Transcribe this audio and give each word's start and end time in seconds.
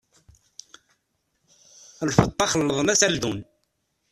Lfeṭṭa 2.09 2.45
xelḍen-as 2.51 3.01
aldun! 3.07 3.39